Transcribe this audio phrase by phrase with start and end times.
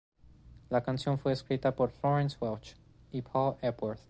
[0.71, 2.75] La canción fue escrita por Florence Welch
[3.11, 3.99] y Paul Epworth.